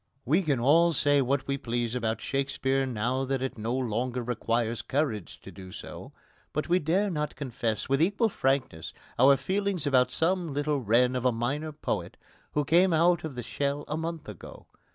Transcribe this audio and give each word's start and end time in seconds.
We 0.25 0.41
can 0.41 0.59
all 0.59 0.93
say 0.93 1.21
what 1.21 1.45
we 1.47 1.59
please 1.59 1.93
about 1.93 2.21
Shakespeare 2.21 2.87
now 2.87 3.23
that 3.25 3.43
it 3.43 3.55
no 3.55 3.75
longer 3.75 4.23
requires 4.23 4.81
courage 4.81 5.39
to 5.41 5.51
do 5.51 5.71
so, 5.71 6.11
but 6.53 6.67
we 6.67 6.79
dare 6.79 7.11
not 7.11 7.35
confess 7.35 7.87
with 7.87 8.01
equal 8.01 8.29
frankness 8.29 8.95
our 9.19 9.37
feelings 9.37 9.85
about 9.85 10.09
some 10.09 10.51
little 10.55 10.79
wren 10.81 11.15
of 11.15 11.23
a 11.23 11.31
minor 11.31 11.71
poet 11.71 12.17
who 12.53 12.65
came 12.65 12.93
out 12.93 13.23
of 13.23 13.35
the 13.35 13.43
shell 13.43 13.85
a 13.87 13.95
month 13.95 14.27
ago. 14.27 14.65